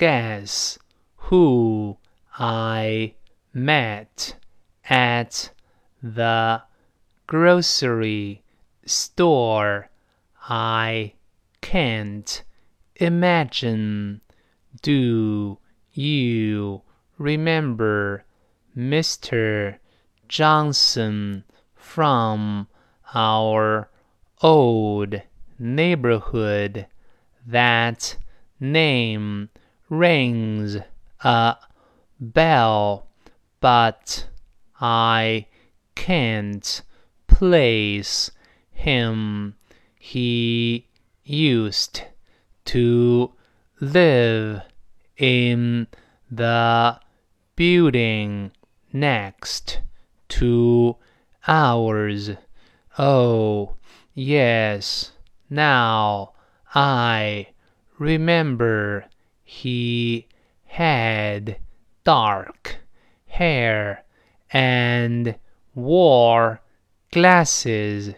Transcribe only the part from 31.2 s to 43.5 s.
a bell, but I can't place him. He used to